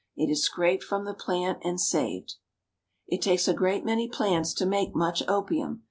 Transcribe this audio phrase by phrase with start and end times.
[0.15, 2.37] It is scraped from the plant and saved.
[3.07, 5.79] It takes a great many plants to make much opium.